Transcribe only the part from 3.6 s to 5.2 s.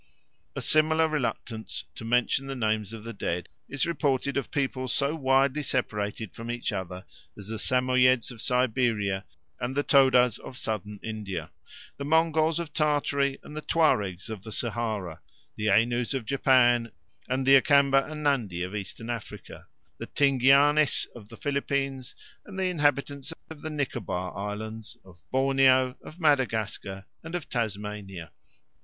is reported of peoples so